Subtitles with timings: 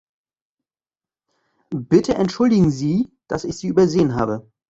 [1.69, 4.51] Bitte entschuldigen Sie, dass ich Sie übersehen habe.